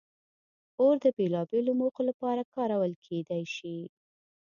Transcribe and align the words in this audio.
اور 0.81 0.93
د 1.03 1.05
بېلابېلو 1.17 1.71
موخو 1.81 2.01
لپاره 2.09 2.41
کارول 2.55 2.91
کېدی 3.05 3.43
شي. 3.55 3.77